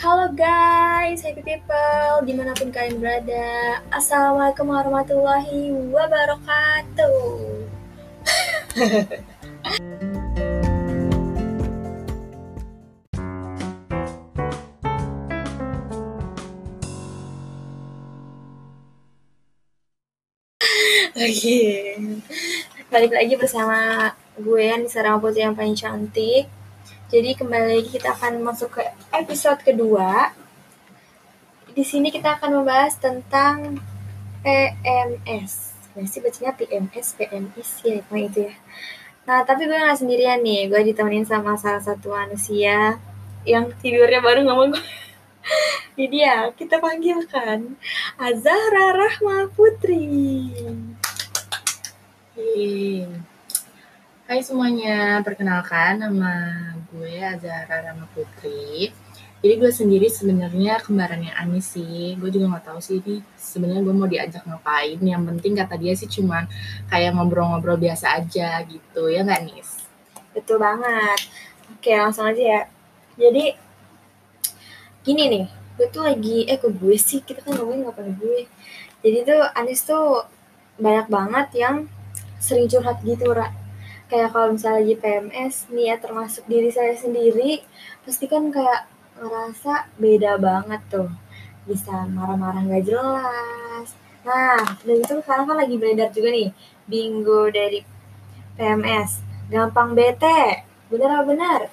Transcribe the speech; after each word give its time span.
Halo 0.00 0.32
guys, 0.32 1.20
happy 1.20 1.44
people, 1.44 2.24
di 2.24 2.32
mana 2.32 2.56
pun 2.56 2.72
kalian 2.72 3.04
berada. 3.04 3.84
Assalamualaikum 3.92 4.72
warahmatullahi 4.72 5.76
wabarakatuh. 5.92 7.20
Oke, 21.12 21.60
balik 22.88 23.12
lagi 23.12 23.36
bersama 23.36 24.08
gue 24.40 24.64
Anissa 24.64 25.04
Putri 25.20 25.44
yang 25.44 25.52
paling 25.52 25.76
cantik. 25.76 26.59
Jadi 27.10 27.34
kembali 27.34 27.74
lagi 27.74 27.90
kita 27.90 28.14
akan 28.14 28.38
masuk 28.38 28.78
ke 28.78 28.86
episode 29.10 29.58
kedua. 29.66 30.30
Di 31.74 31.82
sini 31.82 32.06
kita 32.06 32.38
akan 32.38 32.62
membahas 32.62 32.94
tentang 33.02 33.82
PMS. 34.46 35.74
Nah 35.98 36.06
sih 36.06 36.22
bacanya 36.22 36.54
PMS, 36.54 37.18
PMS 37.18 37.82
ya, 37.82 37.98
itu 38.14 38.46
ya. 38.46 38.54
Nah 39.26 39.42
tapi 39.42 39.66
gue 39.66 39.74
gak 39.74 39.98
sendirian 39.98 40.38
nih, 40.38 40.70
gue 40.70 40.86
ditemenin 40.86 41.26
sama 41.26 41.58
salah 41.58 41.82
satu 41.82 42.14
manusia 42.14 43.02
yang 43.42 43.74
tidurnya 43.82 44.22
baru 44.22 44.46
sama 44.46 44.70
gue. 44.70 44.86
Jadi 45.98 46.16
ya, 46.22 46.54
kita 46.54 46.78
panggilkan 46.78 47.74
Azahra 48.22 48.94
Rahma 48.94 49.50
Putri. 49.50 50.46
Hai 54.30 54.46
semuanya, 54.46 55.18
perkenalkan 55.26 56.06
nama 56.06 56.70
gue 56.90 57.14
Azahra 57.22 57.90
Rama 57.90 58.06
Putri. 58.12 58.90
Jadi 59.40 59.54
gue 59.56 59.72
sendiri 59.72 60.06
sebenarnya 60.12 60.84
kembarannya 60.84 61.32
Anis 61.32 61.72
sih. 61.72 62.12
Gue 62.20 62.28
juga 62.28 62.52
nggak 62.52 62.64
tahu 62.66 62.80
sih 62.84 63.00
ini 63.00 63.24
sebenarnya 63.40 63.80
gue 63.80 63.94
mau 63.96 64.04
diajak 64.04 64.44
ngapain. 64.44 65.00
Yang 65.00 65.22
penting 65.32 65.52
kata 65.56 65.74
dia 65.80 65.96
sih 65.96 66.10
cuman 66.10 66.44
kayak 66.92 67.16
ngobrol-ngobrol 67.16 67.80
biasa 67.80 68.20
aja 68.20 68.60
gitu 68.68 69.08
ya 69.08 69.24
nggak 69.24 69.48
Nis? 69.48 69.80
Betul 70.36 70.60
banget. 70.60 71.20
Oke 71.72 71.96
langsung 71.96 72.28
aja 72.28 72.42
ya. 72.42 72.62
Jadi 73.16 73.56
gini 75.00 75.24
nih, 75.32 75.44
gue 75.80 75.88
tuh 75.88 76.04
lagi 76.04 76.44
eh 76.44 76.60
ke 76.60 76.68
gue 76.68 76.96
sih 77.00 77.24
kita 77.24 77.40
kan 77.40 77.56
ngomongin 77.56 77.88
nggak 77.88 77.96
pada 77.96 78.12
gue. 78.12 78.44
Jadi 79.00 79.18
tuh 79.24 79.40
Anis 79.56 79.80
tuh 79.88 80.28
banyak 80.76 81.08
banget 81.08 81.48
yang 81.56 81.88
sering 82.36 82.68
curhat 82.68 83.00
gitu 83.00 83.32
Ra. 83.32 83.59
Kayak 84.10 84.34
kalau 84.34 84.52
misalnya 84.52 84.82
lagi 84.82 84.94
PMS 84.98 85.70
nih 85.70 85.94
ya 85.94 85.96
termasuk 86.02 86.42
diri 86.50 86.68
saya 86.74 86.98
sendiri 86.98 87.62
pasti 88.02 88.26
kan 88.26 88.50
kayak 88.50 88.90
ngerasa 89.16 89.86
beda 89.96 90.36
banget 90.42 90.82
tuh. 90.90 91.08
Bisa 91.64 92.10
marah-marah 92.10 92.66
nggak 92.66 92.84
jelas. 92.90 93.88
Nah 94.26 94.58
dan 94.82 94.96
itu 94.98 95.14
sekarang 95.22 95.46
kan 95.46 95.56
lagi 95.62 95.78
beredar 95.78 96.10
juga 96.10 96.34
nih 96.34 96.50
bingo 96.90 97.46
dari 97.54 97.86
PMS 98.58 99.22
gampang 99.46 99.94
bete. 99.94 100.66
Bener 100.90 101.22
bener? 101.22 101.70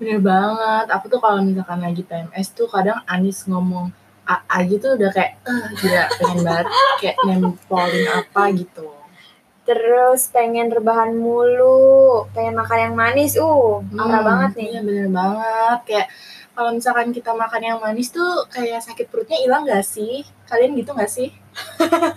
Bener 0.00 0.18
banget. 0.24 0.86
Aku 0.96 1.12
tuh 1.12 1.20
kalau 1.20 1.44
misalkan 1.44 1.84
lagi 1.84 2.00
PMS 2.00 2.56
tuh 2.56 2.66
kadang 2.72 3.04
Anis 3.04 3.44
ngomong 3.44 3.92
A 4.30 4.62
aja 4.62 4.74
tuh 4.78 4.94
udah 4.94 5.10
kayak 5.10 5.42
eh 5.42 5.66
gila 5.82 6.04
pengen 6.06 6.38
banget 6.46 6.66
kayak 7.02 7.16
nempolin 7.26 8.06
apa 8.06 8.42
gitu 8.54 8.99
terus 9.70 10.26
pengen 10.34 10.66
rebahan 10.66 11.14
mulu, 11.14 12.26
pengen 12.34 12.58
makan 12.58 12.90
yang 12.90 12.94
manis, 12.98 13.38
uh, 13.38 13.78
marah 13.94 14.18
hmm, 14.18 14.26
banget 14.26 14.50
nih. 14.58 14.68
Iya 14.74 14.80
bener 14.82 15.08
banget, 15.14 15.78
kayak 15.86 16.06
kalau 16.58 16.70
misalkan 16.74 17.14
kita 17.14 17.30
makan 17.30 17.62
yang 17.62 17.78
manis 17.78 18.10
tuh 18.10 18.50
kayak 18.50 18.82
sakit 18.82 19.06
perutnya 19.06 19.38
hilang 19.38 19.62
gak 19.62 19.86
sih? 19.86 20.26
Kalian 20.50 20.74
gitu 20.74 20.90
gak 20.90 21.06
sih? 21.06 21.30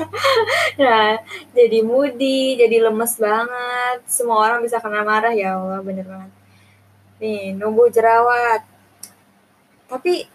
nah, 0.82 1.22
jadi 1.54 1.86
moody, 1.86 2.58
jadi 2.58 2.90
lemes 2.90 3.22
banget. 3.22 4.02
Semua 4.10 4.42
orang 4.42 4.66
bisa 4.66 4.82
kena 4.82 5.06
marah 5.06 5.38
ya 5.38 5.62
Allah, 5.62 5.78
bener 5.86 6.10
banget. 6.10 6.32
Nih, 7.22 7.54
nunggu 7.54 7.94
jerawat. 7.94 8.66
Tapi 9.86 10.26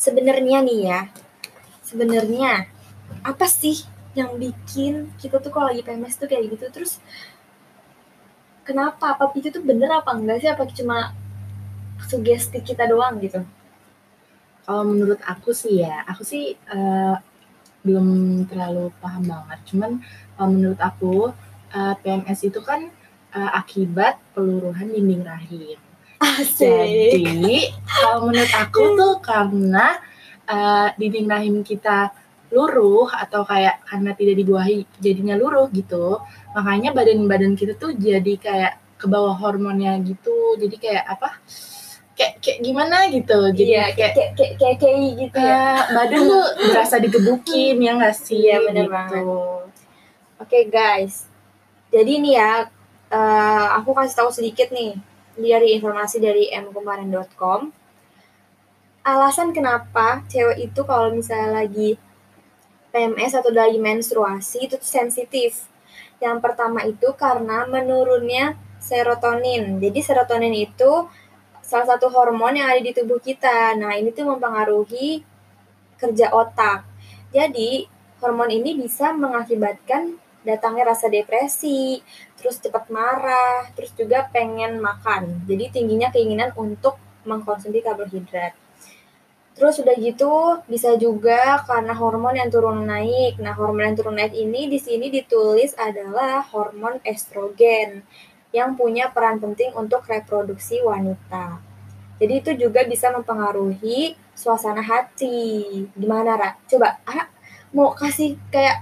sebenarnya 0.00 0.64
nih 0.64 0.80
ya, 0.88 1.00
sebenarnya 1.84 2.72
apa 3.20 3.44
sih 3.44 3.99
yang 4.18 4.34
bikin 4.34 5.14
kita 5.22 5.38
tuh 5.38 5.54
kalau 5.54 5.70
lagi 5.70 5.86
PMS 5.86 6.18
tuh 6.18 6.26
kayak 6.26 6.50
gitu 6.50 6.66
terus 6.74 6.98
kenapa? 8.66 9.18
Apa 9.18 9.34
itu 9.34 9.50
tuh 9.50 9.62
bener 9.62 9.90
apa 9.90 10.14
enggak 10.14 10.42
sih? 10.42 10.50
Apa 10.50 10.66
cuma 10.70 11.14
sugesti 12.06 12.62
kita 12.62 12.86
doang 12.86 13.18
gitu? 13.18 13.42
Kalau 14.66 14.86
menurut 14.86 15.18
aku 15.26 15.50
sih 15.50 15.82
ya 15.82 16.06
aku 16.06 16.22
sih 16.22 16.54
uh, 16.70 17.18
belum 17.82 18.08
terlalu 18.46 18.94
paham 19.02 19.26
banget. 19.26 19.58
Cuman 19.74 19.90
uh, 20.38 20.48
menurut 20.50 20.78
aku 20.78 21.34
uh, 21.74 21.94
PMS 22.02 22.46
itu 22.46 22.62
kan 22.62 22.90
uh, 23.34 23.50
akibat 23.58 24.18
peluruhan 24.34 24.90
dinding 24.90 25.26
rahim. 25.26 25.78
Asik. 26.20 27.16
jadi 27.16 27.72
kalau 27.88 28.28
menurut 28.28 28.52
aku 28.52 28.92
tuh 28.92 29.14
karena 29.24 29.96
uh, 30.44 30.92
dinding 31.00 31.24
rahim 31.24 31.64
kita 31.64 32.12
luruh 32.50 33.06
atau 33.10 33.46
kayak 33.46 33.86
karena 33.86 34.10
tidak 34.18 34.36
dibuahi 34.42 34.78
jadinya 34.98 35.38
luruh 35.38 35.70
gitu. 35.70 36.18
Makanya 36.54 36.90
badan-badan 36.90 37.54
kita 37.54 37.78
tuh 37.78 37.94
jadi 37.94 38.34
kayak 38.36 38.72
ke 38.98 39.06
bawah 39.06 39.38
hormonnya 39.38 39.96
gitu. 40.02 40.58
Jadi 40.58 40.76
kayak 40.76 41.04
apa? 41.06 41.38
Kayak 42.18 42.42
kayak 42.42 42.58
gimana 42.60 42.96
gitu. 43.08 43.38
Jadi 43.54 43.70
iya, 43.70 43.86
kayak 43.94 44.12
kayak 44.12 44.30
kayak 44.36 44.54
kayak, 44.58 44.76
kayak 44.82 44.98
gitu 45.16 45.38
ya. 45.38 45.54
Uh, 45.56 45.80
badan 45.94 46.20
tuh 46.26 46.44
berasa 46.74 46.96
digebukin 46.98 47.76
ya 47.78 47.92
nggak 47.96 48.16
sih? 48.18 48.38
Iya 48.50 48.56
benar 48.66 48.86
gitu. 48.86 48.92
banget. 48.92 49.22
Oke 49.22 49.70
okay, 50.44 50.62
guys. 50.66 51.30
Jadi 51.90 52.12
nih 52.18 52.34
ya 52.38 52.52
uh, 53.14 53.66
aku 53.78 53.94
kasih 53.94 54.16
tahu 54.18 54.30
sedikit 54.34 54.74
nih 54.74 54.98
dari 55.38 55.78
informasi 55.78 56.18
dari 56.18 56.50
mkemarin.com 56.50 57.72
alasan 59.00 59.56
kenapa 59.56 60.20
cewek 60.28 60.70
itu 60.70 60.80
kalau 60.84 61.08
misalnya 61.14 61.64
lagi 61.64 61.96
PMS 62.90 63.38
atau 63.38 63.50
dari 63.54 63.78
menstruasi 63.78 64.66
itu 64.66 64.76
sensitif. 64.82 65.66
Yang 66.20 66.38
pertama 66.44 66.84
itu 66.84 67.10
karena 67.16 67.64
menurunnya 67.64 68.58
serotonin. 68.82 69.78
Jadi 69.78 70.00
serotonin 70.04 70.52
itu 70.52 71.06
salah 71.62 71.96
satu 71.96 72.10
hormon 72.10 72.58
yang 72.58 72.68
ada 72.68 72.82
di 72.82 72.92
tubuh 72.92 73.22
kita. 73.22 73.78
Nah, 73.78 73.94
ini 73.94 74.10
tuh 74.10 74.26
mempengaruhi 74.26 75.22
kerja 75.96 76.34
otak. 76.34 76.82
Jadi, 77.30 77.86
hormon 78.18 78.50
ini 78.50 78.74
bisa 78.74 79.14
mengakibatkan 79.14 80.18
datangnya 80.42 80.96
rasa 80.96 81.06
depresi, 81.12 82.00
terus 82.40 82.58
cepat 82.58 82.88
marah, 82.88 83.68
terus 83.76 83.92
juga 83.92 84.26
pengen 84.32 84.80
makan. 84.80 85.44
Jadi 85.44 85.68
tingginya 85.68 86.08
keinginan 86.08 86.50
untuk 86.56 86.96
mengkonsumsi 87.28 87.84
karbohidrat. 87.84 88.56
Terus 89.60 89.76
udah 89.84 89.92
gitu 90.00 90.64
bisa 90.64 90.96
juga 90.96 91.60
karena 91.68 91.92
hormon 91.92 92.32
yang 92.32 92.48
turun 92.48 92.88
naik. 92.88 93.36
Nah, 93.44 93.52
hormon 93.52 93.92
yang 93.92 93.96
turun 94.00 94.16
naik 94.16 94.32
ini 94.32 94.72
di 94.72 94.80
sini 94.80 95.12
ditulis 95.12 95.76
adalah 95.76 96.40
hormon 96.48 96.96
estrogen 97.04 98.00
yang 98.56 98.72
punya 98.72 99.12
peran 99.12 99.36
penting 99.36 99.68
untuk 99.76 100.08
reproduksi 100.08 100.80
wanita. 100.80 101.60
Jadi 102.16 102.34
itu 102.40 102.50
juga 102.56 102.88
bisa 102.88 103.12
mempengaruhi 103.12 104.16
suasana 104.32 104.80
hati. 104.80 105.84
Gimana, 105.92 106.40
Ra? 106.40 106.56
Coba, 106.64 106.96
ah, 107.04 107.28
mau 107.76 107.92
kasih 107.92 108.40
kayak 108.48 108.80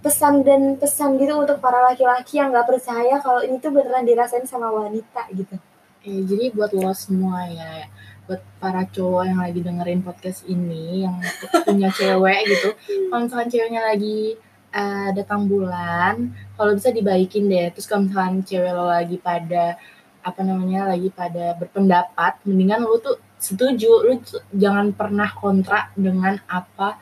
pesan 0.00 0.40
dan 0.40 0.80
pesan 0.80 1.20
gitu 1.20 1.36
untuk 1.36 1.60
para 1.60 1.84
laki-laki 1.84 2.40
yang 2.40 2.48
nggak 2.48 2.64
percaya 2.64 3.20
kalau 3.20 3.40
ini 3.44 3.60
tuh 3.60 3.72
beneran 3.72 4.08
dirasain 4.08 4.44
sama 4.48 4.72
wanita 4.72 5.28
gitu. 5.36 5.56
Eh, 6.04 6.20
jadi 6.28 6.52
buat 6.52 6.76
lo 6.76 6.92
semua 6.92 7.48
ya, 7.48 7.88
buat 8.24 8.40
para 8.56 8.88
cowok 8.88 9.24
yang 9.28 9.40
lagi 9.40 9.60
dengerin 9.60 10.00
podcast 10.00 10.48
ini 10.48 11.04
yang 11.04 11.20
punya 11.68 11.92
cewek 11.92 12.40
gitu. 12.48 12.68
Kalau 13.12 13.20
misalkan 13.28 13.48
ceweknya 13.52 13.82
lagi 13.84 14.40
uh, 14.72 15.08
datang 15.12 15.44
bulan 15.44 16.32
kalau 16.56 16.72
bisa 16.72 16.88
dibaikin 16.88 17.52
deh. 17.52 17.68
Terus 17.76 17.84
kalau 17.84 18.08
misalkan 18.08 18.40
cewek 18.40 18.72
lo 18.72 18.88
lagi 18.88 19.16
pada 19.20 19.76
apa 20.24 20.40
namanya 20.40 20.88
lagi 20.88 21.12
pada 21.12 21.52
berpendapat 21.60 22.40
mendingan 22.48 22.88
lo 22.88 22.96
tuh 22.96 23.20
setuju. 23.36 24.08
Lo 24.08 24.16
jangan 24.56 24.96
pernah 24.96 25.28
kontra 25.28 25.92
dengan 25.92 26.40
apa 26.48 26.96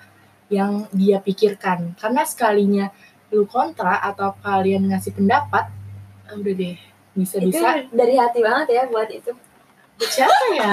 yang 0.51 0.91
dia 0.91 1.23
pikirkan. 1.23 1.95
Karena 1.95 2.27
sekalinya 2.27 2.91
lu 3.31 3.47
kontra 3.47 4.03
atau 4.03 4.35
kalian 4.43 4.91
ngasih 4.91 5.15
pendapat 5.15 5.71
udah 6.35 6.55
deh. 6.59 6.77
Bisa-bisa. 7.15 7.87
Dari 7.95 8.19
hati 8.19 8.43
banget 8.43 8.75
ya 8.75 8.83
buat 8.91 9.07
itu 9.07 9.31
siapa 10.09 10.45
ya 10.57 10.73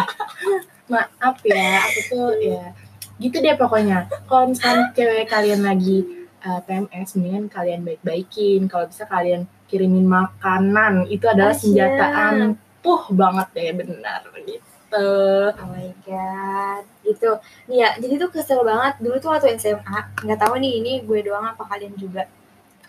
maaf 0.89 1.37
ya 1.45 1.85
aku 1.85 1.99
tuh 2.09 2.29
ya 2.41 2.73
gitu 3.19 3.37
deh 3.43 3.55
pokoknya 3.59 4.07
kalau 4.25 4.55
cewek 4.95 5.27
kalian 5.27 5.61
lagi 5.61 6.27
uh, 6.47 6.63
PMS 6.63 7.19
mendingan 7.19 7.45
kalian 7.51 7.83
baik-baikin 7.83 8.65
kalau 8.71 8.87
bisa 8.87 9.03
kalian 9.05 9.43
kirimin 9.67 10.07
makanan 10.07 11.05
itu 11.11 11.27
adalah 11.29 11.53
senjata 11.53 12.31
ampuh 12.31 13.11
banget 13.11 13.47
deh 13.53 13.85
benar 13.85 14.23
gitu 14.47 14.69
gitu. 14.89 15.53
Oh 15.53 15.67
my 15.69 15.93
god, 16.01 16.83
gitu. 17.05 17.37
Nih 17.69 17.85
ya, 17.85 17.89
jadi 18.01 18.13
tuh 18.25 18.29
kesel 18.33 18.65
banget 18.65 18.97
dulu 18.97 19.21
tuh 19.21 19.29
waktu 19.37 19.53
SMA. 19.61 19.99
Nggak 20.25 20.39
tahu 20.41 20.57
nih 20.57 20.81
ini 20.81 20.91
gue 21.05 21.19
doang 21.21 21.45
apa 21.45 21.61
kalian 21.69 21.93
juga 21.93 22.25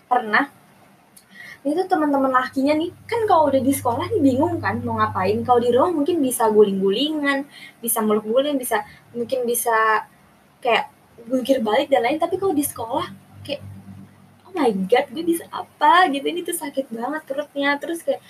pernah. 0.09 0.49
Ini 1.61 1.77
tuh 1.77 1.87
teman-teman 1.93 2.33
lakinya 2.33 2.73
nih, 2.73 2.89
kan 3.05 3.21
kalau 3.29 3.53
udah 3.53 3.61
di 3.61 3.69
sekolah 3.69 4.09
nih 4.09 4.21
bingung 4.21 4.57
kan 4.57 4.81
mau 4.81 4.97
ngapain. 4.97 5.37
Kalau 5.45 5.59
di 5.61 5.69
rumah 5.69 5.93
mungkin 5.93 6.17
bisa 6.17 6.49
guling-gulingan, 6.49 7.45
bisa 7.77 8.01
meluk-guling, 8.01 8.57
bisa 8.57 8.81
mungkin 9.13 9.45
bisa 9.45 10.09
kayak 10.57 10.89
gungkir 11.29 11.61
balik 11.61 11.87
dan 11.93 12.01
lain. 12.01 12.17
Tapi 12.17 12.41
kalau 12.41 12.57
di 12.57 12.65
sekolah 12.65 13.13
kayak 13.45 13.61
oh 14.49 14.51
my 14.57 14.73
god, 14.89 15.05
gue 15.13 15.21
bisa 15.21 15.45
apa 15.53 16.09
gitu. 16.09 16.25
Ini 16.25 16.41
tuh 16.41 16.57
sakit 16.57 16.89
banget 16.89 17.21
perutnya. 17.29 17.77
Terus 17.77 18.01
kayak 18.01 18.21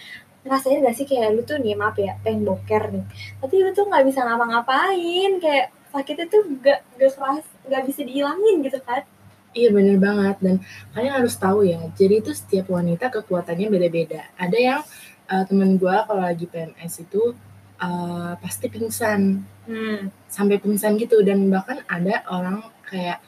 ngerasain 0.42 0.82
gak 0.82 0.96
sih 0.98 1.06
kayak 1.06 1.38
lu 1.38 1.42
tuh 1.46 1.62
nih 1.62 1.78
maaf 1.78 1.98
ya 2.02 2.18
pengen 2.26 2.42
boker 2.50 2.90
nih 2.90 3.06
tapi 3.38 3.62
lu 3.62 3.70
tuh 3.78 3.86
nggak 3.86 4.04
bisa 4.10 4.26
ngapa-ngapain 4.26 5.32
kayak 5.38 5.68
sakitnya 5.94 6.26
tuh 6.34 6.42
gak 6.66 6.82
gak 6.98 7.14
keras 7.14 7.46
gak 7.70 7.84
bisa 7.86 8.02
dihilangin 8.02 8.66
gitu 8.66 8.82
kan 8.82 9.06
Iya 9.52 9.70
bener 9.76 10.00
banget 10.00 10.38
dan 10.40 10.56
kalian 10.96 11.14
harus 11.20 11.36
tahu 11.36 11.68
ya. 11.68 11.84
Jadi 12.00 12.24
itu 12.24 12.32
setiap 12.32 12.72
wanita 12.72 13.12
kekuatannya 13.12 13.68
beda-beda. 13.68 14.24
Ada 14.40 14.58
yang 14.58 14.80
uh, 15.28 15.44
temen 15.44 15.76
gue 15.76 15.92
kalau 15.92 16.24
lagi 16.24 16.48
PMS 16.48 17.04
itu 17.04 17.36
uh, 17.84 18.34
pasti 18.40 18.72
pingsan 18.72 19.44
hmm. 19.68 20.32
sampai 20.32 20.56
pingsan 20.56 20.96
gitu 20.96 21.20
dan 21.28 21.52
bahkan 21.52 21.84
ada 21.92 22.24
orang 22.32 22.64
kayak 22.88 23.20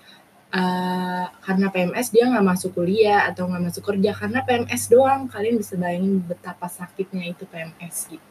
uh, 0.56 1.28
karena 1.44 1.68
PMS 1.76 2.08
dia 2.16 2.32
nggak 2.32 2.48
masuk 2.56 2.72
kuliah 2.72 3.28
atau 3.28 3.44
nggak 3.52 3.64
masuk 3.68 3.84
kerja 3.84 4.16
karena 4.16 4.40
PMS 4.48 4.84
doang. 4.88 5.28
Kalian 5.28 5.60
bisa 5.60 5.76
bayangin 5.76 6.24
betapa 6.24 6.72
sakitnya 6.72 7.36
itu 7.36 7.44
PMS 7.44 8.16
gitu. 8.16 8.28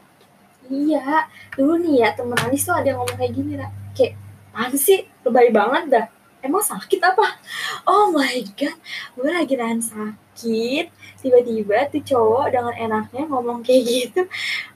iya 0.72 1.26
dulu 1.58 1.76
nih 1.76 2.06
ya 2.06 2.08
temen 2.16 2.38
Anis 2.38 2.64
tuh 2.64 2.72
ada 2.72 2.86
yang 2.86 3.02
ngomong 3.02 3.18
kayak 3.18 3.34
gini 3.34 3.58
lah 3.58 3.68
kayak 3.92 4.14
apaan 4.54 4.76
sih 4.78 5.04
lebay 5.26 5.50
banget 5.50 5.84
dah 5.90 6.06
emang 6.42 6.62
sakit 6.62 7.00
apa? 7.00 7.38
Oh 7.86 8.10
my 8.10 8.42
god. 8.58 8.76
Gue 9.14 9.30
lagi 9.30 9.54
nahan 9.54 9.80
sakit. 9.80 10.86
Tiba-tiba 11.22 11.86
tuh 11.88 12.02
cowok 12.02 12.46
dengan 12.50 12.74
enaknya 12.74 13.22
ngomong 13.30 13.62
kayak 13.62 13.82
gitu. 13.86 14.22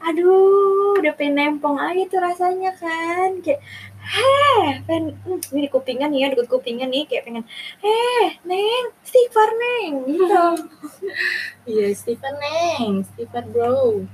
Aduh 0.02 0.96
udah 1.02 1.12
pengen 1.18 1.58
nempong 1.58 1.76
aja 1.76 2.02
tuh 2.06 2.22
rasanya 2.22 2.70
kan. 2.78 3.42
Kayak 3.42 3.60
heh 4.06 4.86
pengen 4.86 5.18
hmm, 5.26 5.42
ini 5.50 5.66
di 5.66 5.70
kupingan 5.70 6.14
nih 6.14 6.20
ya 6.22 6.26
deket 6.32 6.46
kupingan 6.46 6.88
nih. 6.88 7.04
Kayak 7.10 7.26
pengen 7.26 7.44
heh 7.82 8.26
neng 8.46 8.86
istighfar 9.02 9.50
neng 9.54 9.92
gitu. 10.06 10.46
Iya 11.66 11.90
Stephen 11.98 12.34
Neng, 12.38 13.02
Stephen 13.02 13.50
bro. 13.50 14.06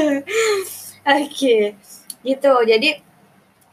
Oke, 1.20 1.76
gitu. 2.24 2.52
Jadi 2.64 2.88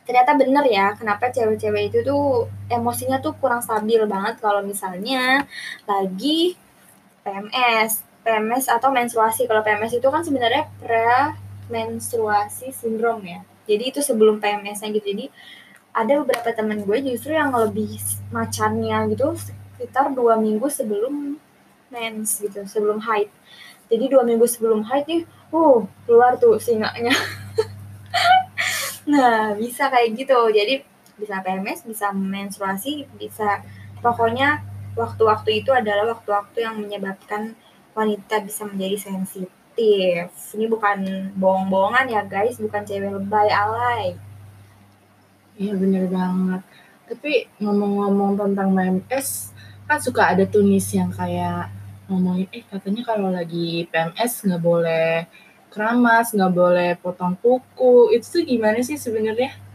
ternyata 0.06 0.38
bener 0.38 0.66
ya 0.70 0.94
kenapa 0.94 1.34
cewek-cewek 1.34 1.90
itu 1.90 2.00
tuh 2.06 2.46
emosinya 2.70 3.18
tuh 3.18 3.34
kurang 3.42 3.60
stabil 3.66 4.00
banget 4.06 4.38
kalau 4.38 4.62
misalnya 4.62 5.44
lagi 5.90 6.54
PMS, 7.26 8.06
PMS 8.22 8.70
atau 8.70 8.94
menstruasi. 8.94 9.50
Kalau 9.50 9.66
PMS 9.66 9.98
itu 9.98 10.08
kan 10.14 10.22
sebenarnya 10.22 10.70
pre-menstruasi 10.78 12.70
sindrom 12.70 13.26
ya. 13.26 13.42
Jadi 13.66 13.84
itu 13.90 14.00
sebelum 14.06 14.38
PMS-nya 14.38 14.94
gitu. 14.94 15.10
Jadi 15.10 15.26
ada 15.90 16.22
beberapa 16.22 16.54
temen 16.54 16.86
gue 16.86 16.98
justru 17.02 17.34
yang 17.34 17.50
lebih 17.50 17.98
macannya 18.30 19.10
gitu 19.10 19.34
sekitar 19.34 20.14
dua 20.14 20.38
minggu 20.38 20.70
sebelum 20.70 21.42
mens 21.90 22.30
gitu, 22.38 22.62
sebelum 22.70 23.02
haid. 23.02 23.34
Jadi 23.90 24.06
dua 24.06 24.22
minggu 24.22 24.46
sebelum 24.46 24.86
haid 24.86 25.06
nih, 25.10 25.22
uh 25.50 25.82
keluar 26.06 26.38
tuh 26.38 26.62
singanya. 26.62 27.14
nah 29.16 29.56
bisa 29.56 29.88
kayak 29.88 30.14
gitu. 30.20 30.40
Jadi 30.52 30.84
bisa 31.16 31.40
PMS, 31.40 31.88
bisa 31.88 32.12
menstruasi, 32.12 33.08
bisa 33.16 33.64
pokoknya 34.04 34.60
waktu-waktu 35.00 35.64
itu 35.64 35.72
adalah 35.72 36.12
waktu-waktu 36.16 36.68
yang 36.68 36.76
menyebabkan 36.80 37.56
wanita 37.96 38.44
bisa 38.44 38.68
menjadi 38.68 38.98
sensitif. 39.00 40.28
Ini 40.56 40.66
bukan 40.68 41.32
bohong-bohongan 41.40 42.12
ya 42.12 42.22
guys, 42.28 42.60
bukan 42.60 42.84
cewek 42.84 43.12
lebay 43.12 43.48
alay. 43.52 44.20
Iya 45.56 45.74
bener 45.80 46.12
banget. 46.12 46.62
Tapi 47.08 47.48
ngomong-ngomong 47.64 48.36
tentang 48.36 48.76
PMS, 48.76 49.56
kan 49.88 50.00
suka 50.04 50.36
ada 50.36 50.44
tunis 50.44 50.92
yang 50.92 51.14
kayak 51.16 51.72
ngomongin, 52.12 52.48
eh 52.52 52.64
katanya 52.68 53.02
kalau 53.08 53.32
lagi 53.32 53.88
PMS 53.88 54.46
nggak 54.46 54.62
boleh 54.62 55.26
keramas, 55.76 56.32
nggak 56.32 56.56
boleh 56.56 56.90
potong 57.04 57.36
kuku. 57.44 58.16
Itu 58.16 58.40
tuh 58.40 58.44
gimana 58.48 58.80
sih 58.80 58.96
sebenarnya? 58.96 59.66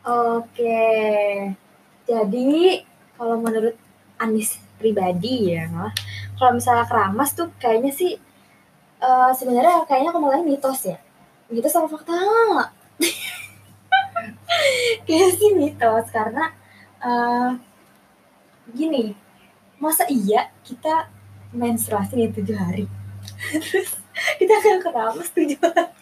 Oke, 0.00 0.88
jadi 2.08 2.48
kalau 3.20 3.36
menurut 3.36 3.76
Anis 4.16 4.56
pribadi 4.80 5.52
ya, 5.52 5.68
kalau 6.40 6.56
misalnya 6.56 6.88
keramas 6.88 7.36
tuh 7.36 7.52
kayaknya 7.60 7.92
sih 7.92 8.16
uh, 9.04 9.28
sebenarnya 9.36 9.84
kayaknya 9.84 10.16
kembali 10.16 10.48
mitos 10.48 10.88
ya, 10.88 10.96
mitos 11.52 11.74
sama 11.74 11.92
fakta. 11.92 12.16
kayak 15.04 15.36
sih 15.36 15.52
mitos 15.52 16.08
karena 16.08 16.56
uh, 17.04 17.60
gini, 18.72 19.12
masa 19.76 20.08
iya 20.08 20.48
kita 20.64 21.12
menstruasi 21.52 22.16
nih 22.16 22.32
tujuh 22.32 22.56
hari, 22.56 22.88
kita 24.40 24.54
keramas 24.82 25.28
tujuh 25.32 25.58
hari 25.60 26.00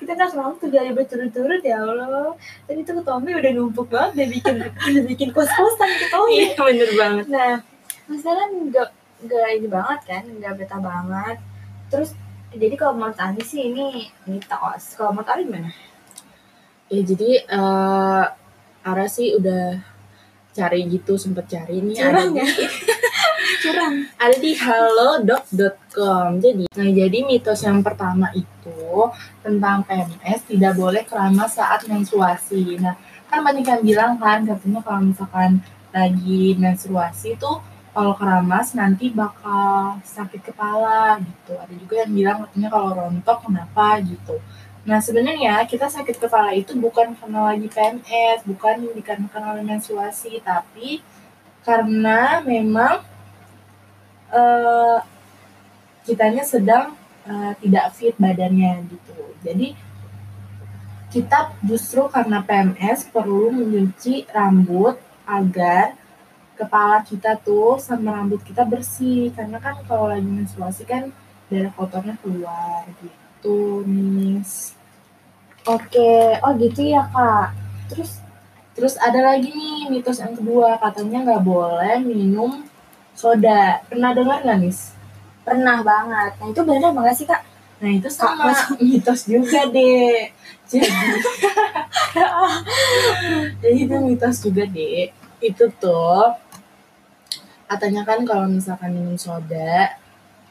kita 0.00 0.10
nggak 0.16 0.30
selalu 0.32 0.54
tuh 0.60 0.68
jadi 0.68 0.90
berturut-turut 0.96 1.62
ya 1.64 1.80
Allah. 1.80 2.36
Tadi 2.68 2.80
tuh 2.84 3.00
Tommy 3.04 3.32
udah 3.36 3.52
numpuk 3.56 3.88
banget 3.88 4.10
udah 4.16 4.28
bikin 4.28 4.54
udah 4.68 5.04
bikin 5.10 5.28
kos-kosan 5.32 5.90
ke 5.96 6.06
Tommy. 6.12 6.32
Iya 6.36 6.50
bener 6.56 6.90
banget. 6.96 7.24
nah 7.28 7.52
masalah 8.10 8.46
nggak 8.50 8.90
nggak 9.20 9.48
ini 9.60 9.68
banget 9.68 10.00
kan 10.08 10.24
nggak 10.28 10.52
beta 10.60 10.76
banget. 10.80 11.36
Terus 11.88 12.10
jadi 12.50 12.74
kalau 12.74 12.98
menurut 12.98 13.18
Andi 13.20 13.42
sih 13.44 13.70
ini 13.70 14.10
mitos. 14.26 14.98
Kalau 14.98 15.14
menurut 15.14 15.30
Andi 15.30 15.42
gimana? 15.46 15.70
Ya 16.90 17.02
jadi 17.06 17.30
uh, 17.54 18.24
Ara 18.80 19.06
sih 19.06 19.36
udah 19.36 19.78
cari 20.50 20.82
gitu 20.90 21.14
sempet 21.14 21.46
cari 21.46 21.78
nih 21.78 21.94
curang 21.94 22.34
ada 22.34 22.42
ya 22.42 22.68
curang 23.60 24.08
ada 24.16 24.36
di 24.40 24.56
halodoc.com. 24.56 26.40
Jadi, 26.40 26.64
nah 26.72 26.88
jadi 26.88 27.18
mitos 27.28 27.60
yang 27.60 27.84
pertama 27.84 28.32
itu 28.32 28.80
tentang 29.44 29.84
PMS 29.84 30.48
tidak 30.48 30.72
boleh 30.80 31.04
keramas 31.04 31.60
saat 31.60 31.84
menstruasi. 31.84 32.80
Nah, 32.80 32.96
kan 33.28 33.44
banyak 33.44 33.62
yang 33.68 33.82
bilang 33.84 34.12
kan 34.16 34.42
katanya 34.48 34.80
kalau 34.80 35.00
misalkan 35.04 35.60
lagi 35.92 36.56
menstruasi 36.56 37.36
tuh 37.36 37.60
kalau 37.90 38.14
keramas 38.14 38.72
nanti 38.72 39.12
bakal 39.12 39.98
sakit 40.06 40.40
kepala 40.40 41.20
gitu. 41.20 41.58
Ada 41.58 41.74
juga 41.74 41.94
yang 42.06 42.12
bilang 42.14 42.36
katanya 42.46 42.68
kalau 42.72 42.90
rontok 42.96 43.38
kenapa 43.44 44.00
gitu. 44.00 44.40
Nah 44.88 44.96
sebenarnya 45.02 45.60
kita 45.68 45.92
sakit 45.92 46.16
kepala 46.16 46.56
itu 46.56 46.72
bukan 46.78 47.12
karena 47.18 47.52
lagi 47.52 47.68
PMS, 47.68 48.48
bukan 48.48 48.88
dikarenakan 48.96 49.42
oleh 49.52 49.64
menstruasi, 49.66 50.40
tapi 50.40 51.04
karena 51.60 52.40
memang 52.40 53.04
eh, 54.30 54.98
kitanya 56.06 56.42
sedang 56.42 56.94
eh, 57.26 57.52
tidak 57.60 57.94
fit 57.94 58.16
badannya 58.16 58.86
gitu. 58.88 59.16
Jadi 59.44 59.76
kita 61.10 61.58
justru 61.66 62.06
karena 62.06 62.38
PMS 62.46 63.10
perlu 63.10 63.50
mencuci 63.50 64.30
rambut 64.30 64.94
agar 65.26 65.98
kepala 66.54 67.02
kita 67.02 67.34
tuh 67.40 67.82
sama 67.82 68.14
rambut 68.22 68.40
kita 68.46 68.62
bersih. 68.62 69.34
Karena 69.34 69.58
kan 69.58 69.82
kalau 69.84 70.10
lagi 70.10 70.26
menstruasi 70.26 70.86
kan 70.86 71.10
darah 71.50 71.74
kotornya 71.74 72.14
keluar 72.22 72.86
gitu 73.02 73.82
nis 73.86 74.78
oke. 75.66 76.12
Oh 76.46 76.52
gitu 76.56 76.80
ya 76.94 77.06
kak. 77.10 77.58
Terus? 77.90 78.22
Terus 78.70 78.94
ada 78.96 79.34
lagi 79.34 79.50
nih 79.50 79.90
mitos 79.90 80.22
yang 80.22 80.32
kedua. 80.38 80.78
Katanya 80.78 81.26
nggak 81.26 81.42
boleh 81.42 81.96
minum 82.00 82.64
soda. 83.14 83.82
Pernah 83.86 84.10
dengar 84.14 84.38
nggak 84.44 84.58
nis 84.62 85.00
pernah 85.50 85.78
banget. 85.82 86.32
Nah 86.38 86.46
itu 86.52 86.60
benar 86.62 86.90
nggak 86.94 87.16
sih 87.16 87.26
kak. 87.26 87.42
Nah 87.80 87.90
itu 87.90 88.08
sama 88.12 88.52
mitos 88.84 89.24
juga 89.24 89.64
deh 89.66 90.28
jadi 90.70 90.86
jadi 93.64 93.74
itu 93.74 93.96
mitos 93.98 94.38
juga 94.38 94.62
deh 94.70 95.10
itu 95.42 95.64
tuh 95.82 96.38
katanya 97.66 98.06
kan 98.06 98.22
kalau 98.22 98.46
misalkan 98.46 98.94
minum 98.94 99.18
soda 99.18 99.98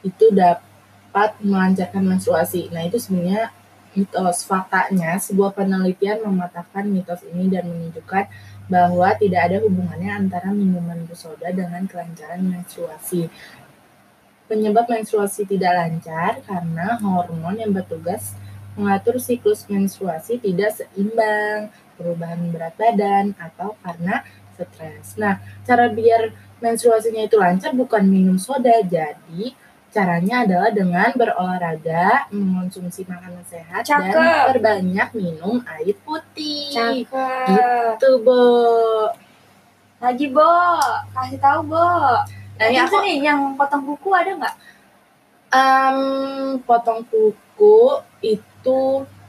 itu 0.04 0.28
dapat 0.34 1.38
melancarkan 1.40 2.04
menstruasi. 2.04 2.68
Nah 2.74 2.84
itu 2.84 3.00
sebenarnya 3.00 3.54
mitos. 3.96 4.44
Faktanya 4.44 5.16
sebuah 5.16 5.56
penelitian 5.56 6.20
mematahkan 6.26 6.84
mitos 6.88 7.24
ini 7.28 7.48
dan 7.48 7.68
menunjukkan 7.68 8.28
bahwa 8.70 9.10
tidak 9.18 9.50
ada 9.50 9.56
hubungannya 9.66 10.14
antara 10.14 10.54
minuman 10.54 11.02
bersoda 11.04 11.50
dengan 11.50 11.90
kelancaran 11.90 12.46
menstruasi. 12.46 13.26
Penyebab 14.46 14.86
menstruasi 14.86 15.46
tidak 15.46 15.74
lancar 15.74 16.38
karena 16.46 16.98
hormon 17.02 17.58
yang 17.58 17.74
bertugas 17.74 18.38
mengatur 18.78 19.18
siklus 19.18 19.66
menstruasi 19.66 20.38
tidak 20.38 20.78
seimbang, 20.78 21.68
perubahan 21.98 22.48
berat 22.54 22.74
badan, 22.78 23.34
atau 23.36 23.74
karena 23.82 24.22
stres. 24.54 25.18
Nah, 25.18 25.42
cara 25.66 25.90
biar 25.90 26.30
menstruasinya 26.62 27.26
itu 27.26 27.36
lancar 27.36 27.74
bukan 27.74 28.04
minum 28.06 28.38
soda, 28.38 28.72
jadi 28.84 29.52
caranya 29.90 30.46
adalah 30.46 30.70
dengan 30.70 31.10
berolahraga, 31.12 32.30
mengonsumsi 32.30 33.02
makanan 33.04 33.42
sehat, 33.46 33.82
Cakep. 33.82 34.14
dan 34.14 34.54
perbanyak 34.54 35.08
minum 35.18 35.58
air 35.66 35.94
putih. 36.06 36.70
Cakep. 36.70 37.46
Gitu, 37.98 38.10
Bo. 38.22 38.46
Lagi, 39.98 40.26
Bo. 40.30 40.54
Kasih 41.12 41.38
tahu, 41.42 41.60
Bo. 41.74 41.90
Nah, 42.56 42.66
ini 42.70 42.78
aku 42.78 42.96
nih, 43.02 43.16
yang 43.24 43.58
potong 43.58 43.82
kuku 43.84 44.08
ada 44.14 44.30
nggak? 44.36 44.56
Em, 45.50 45.98
potong 46.62 47.02
kuku 47.10 47.78
itu 48.22 48.80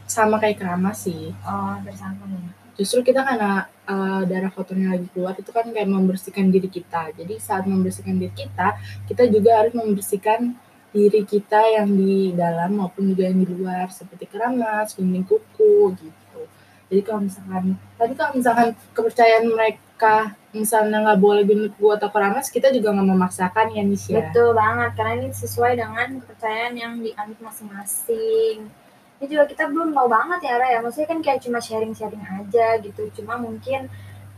sama 0.05 0.37
kayak 0.37 0.61
keramas 0.61 1.09
sih. 1.09 1.33
Oh, 1.41 1.75
bersama 1.81 2.27
nih. 2.29 2.60
Justru 2.81 3.13
kita 3.13 3.21
karena 3.21 3.69
eh, 3.85 4.21
darah 4.25 4.49
kotornya 4.49 4.97
lagi 4.97 5.05
keluar 5.13 5.37
itu 5.37 5.53
kan 5.53 5.69
kayak 5.69 5.85
membersihkan 5.85 6.49
diri 6.49 6.65
kita. 6.65 7.13
Jadi 7.13 7.37
saat 7.37 7.69
membersihkan 7.69 8.17
diri 8.17 8.33
kita, 8.33 8.73
kita 9.05 9.29
juga 9.29 9.61
harus 9.61 9.77
membersihkan 9.77 10.57
diri 10.89 11.21
kita 11.21 11.61
yang 11.77 11.93
di 11.93 12.33
dalam 12.33 12.81
maupun 12.81 13.13
juga 13.13 13.29
yang 13.29 13.37
di 13.45 13.47
luar 13.53 13.93
seperti 13.93 14.25
keramas, 14.25 14.97
dinding 14.97 15.23
kuku 15.29 15.93
gitu. 15.93 16.41
Jadi 16.89 17.01
kalau 17.05 17.21
misalkan 17.23 17.79
tapi 17.95 18.13
kalau 18.17 18.31
misalkan 18.35 18.75
kepercayaan 18.91 19.45
mereka 19.47 20.35
misalnya 20.51 20.97
nggak 21.05 21.19
boleh 21.21 21.45
dinding 21.45 21.71
kuku 21.77 21.93
atau 21.93 22.09
keramas, 22.09 22.49
kita 22.49 22.73
juga 22.73 22.97
nggak 22.97 23.07
memaksakan 23.13 23.71
ya 23.71 23.83
Nis 23.85 24.09
ya. 24.09 24.25
Betul 24.25 24.57
banget, 24.57 24.91
karena 24.97 25.13
ini 25.21 25.29
sesuai 25.31 25.73
dengan 25.77 26.07
kepercayaan 26.19 26.73
yang 26.75 26.93
dianut 26.99 27.39
masing-masing. 27.39 28.80
Ini 29.21 29.29
juga 29.29 29.45
kita 29.45 29.69
belum 29.69 29.93
tahu 29.93 30.07
banget 30.09 30.39
ya, 30.49 30.57
Raya. 30.57 30.81
Maksudnya 30.81 31.09
kan 31.13 31.19
kayak 31.21 31.39
cuma 31.45 31.61
sharing-sharing 31.61 32.25
aja 32.25 32.81
gitu. 32.81 33.05
Cuma 33.21 33.37
mungkin 33.37 33.85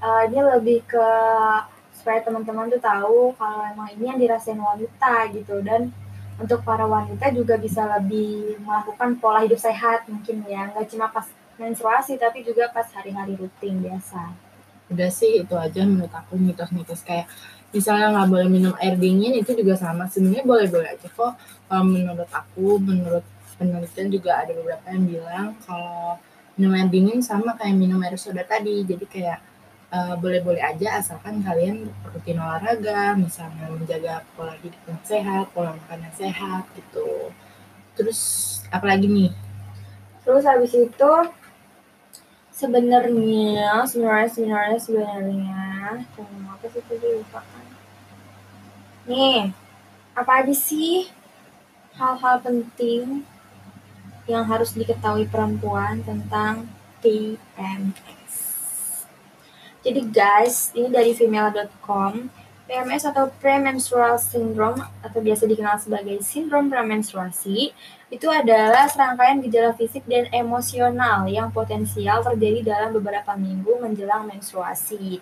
uh, 0.04 0.28
ini 0.28 0.44
lebih 0.44 0.84
ke 0.84 1.08
supaya 1.96 2.20
teman-teman 2.20 2.68
tuh 2.68 2.84
tahu 2.84 3.32
kalau 3.40 3.64
emang 3.64 3.88
ini 3.96 4.12
yang 4.12 4.20
dirasain 4.20 4.60
wanita 4.60 5.32
gitu. 5.32 5.64
Dan 5.64 5.88
untuk 6.36 6.68
para 6.68 6.84
wanita 6.84 7.32
juga 7.32 7.56
bisa 7.56 7.88
lebih 7.96 8.60
melakukan 8.60 9.16
pola 9.24 9.48
hidup 9.48 9.56
sehat 9.56 10.04
mungkin 10.12 10.44
ya. 10.52 10.68
Nggak 10.76 10.92
cuma 10.92 11.08
pas 11.08 11.32
menstruasi, 11.56 12.20
tapi 12.20 12.44
juga 12.44 12.68
pas 12.68 12.92
hari-hari 12.92 13.40
rutin 13.40 13.80
biasa. 13.80 14.36
udah 14.92 15.10
sih 15.10 15.42
itu 15.42 15.56
aja 15.58 15.82
menurut 15.88 16.12
aku 16.12 16.38
mitos-mitos 16.38 17.02
kayak 17.02 17.26
misalnya 17.74 18.14
nggak 18.14 18.30
boleh 18.30 18.48
minum 18.52 18.74
air 18.78 18.94
dingin 19.00 19.34
itu 19.42 19.56
juga 19.58 19.74
sama 19.74 20.06
sebenarnya 20.06 20.46
boleh-boleh 20.46 20.90
aja 20.94 21.08
kok 21.10 21.34
menurut 21.82 22.30
aku 22.30 22.78
menurut 22.78 23.26
penelitian 23.58 24.10
juga 24.10 24.42
ada 24.44 24.52
beberapa 24.54 24.86
yang 24.90 25.06
bilang 25.06 25.48
kalau 25.66 26.18
minum 26.58 26.74
air 26.78 26.90
dingin 26.90 27.20
sama 27.22 27.58
kayak 27.58 27.78
minum 27.78 28.02
air 28.02 28.18
soda 28.18 28.46
tadi. 28.46 28.86
Jadi 28.86 29.06
kayak 29.10 29.40
eh, 29.94 30.16
boleh-boleh 30.18 30.62
aja 30.62 31.02
asalkan 31.02 31.42
kalian 31.42 31.90
rutin 32.06 32.38
olahraga 32.38 33.18
misalnya 33.18 33.70
menjaga 33.70 34.26
pola 34.38 34.54
hidup 34.62 34.82
yang 34.90 35.02
sehat 35.06 35.46
pola 35.54 35.74
makan 35.78 36.00
yang 36.06 36.16
sehat 36.16 36.64
gitu. 36.78 37.34
Terus 37.98 38.20
apalagi 38.74 39.06
nih? 39.10 39.32
Terus 40.24 40.44
habis 40.46 40.74
itu 40.74 41.12
sebenarnya 42.54 43.84
sebenarnya 43.90 44.30
sebenarnya 44.30 44.80
sebenarnya 44.80 45.62
apa 46.54 46.66
sih 46.70 46.84
tadi? 46.86 47.08
Lupa 47.18 47.42
kan. 47.42 47.66
Nih 49.10 49.52
apa 50.14 50.46
aja 50.46 50.54
sih 50.54 51.10
hal-hal 51.98 52.38
penting 52.46 53.26
yang 54.30 54.48
harus 54.48 54.76
diketahui 54.76 55.28
perempuan 55.28 56.04
tentang 56.04 56.68
PMS 57.04 58.34
jadi 59.84 60.02
guys 60.08 60.72
ini 60.76 60.88
dari 60.88 61.12
female.com 61.12 62.32
PMS 62.64 63.12
atau 63.12 63.28
premenstrual 63.44 64.16
syndrome 64.16 64.80
atau 65.04 65.20
biasa 65.20 65.44
dikenal 65.44 65.78
sebagai 65.84 66.24
sindrom 66.24 66.72
premenstruasi 66.72 67.76
itu 68.08 68.28
adalah 68.30 68.88
serangkaian 68.88 69.44
gejala 69.44 69.76
fisik 69.76 70.08
dan 70.08 70.32
emosional 70.32 71.28
yang 71.28 71.52
potensial 71.52 72.24
terjadi 72.24 72.62
dalam 72.62 72.96
beberapa 72.96 73.36
minggu 73.36 73.82
menjelang 73.84 74.30
menstruasi. 74.30 75.20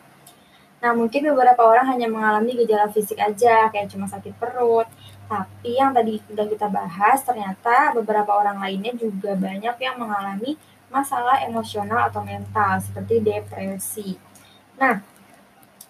Nah, 0.84 0.92
mungkin 0.92 1.24
beberapa 1.32 1.62
orang 1.64 1.94
hanya 1.94 2.12
mengalami 2.12 2.58
gejala 2.58 2.92
fisik 2.92 3.16
aja, 3.16 3.70
kayak 3.72 3.90
cuma 3.90 4.12
sakit 4.12 4.34
perut. 4.36 4.90
Tapi 5.32 5.80
yang 5.80 5.96
tadi 5.96 6.20
sudah 6.28 6.44
kita 6.44 6.68
bahas, 6.68 7.24
ternyata 7.24 7.96
beberapa 7.96 8.36
orang 8.36 8.60
lainnya 8.60 8.92
juga 9.00 9.32
banyak 9.32 9.80
yang 9.80 9.96
mengalami 9.96 10.60
masalah 10.92 11.40
emosional 11.48 12.12
atau 12.12 12.20
mental, 12.20 12.84
seperti 12.84 13.24
depresi. 13.24 14.20
Nah, 14.76 15.00